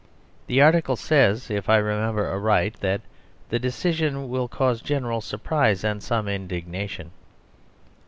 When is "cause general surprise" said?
4.47-5.83